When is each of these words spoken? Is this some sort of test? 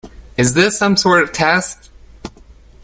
Is 0.35 0.55
this 0.55 0.79
some 0.79 0.97
sort 0.97 1.21
of 1.21 1.31
test? 1.31 1.91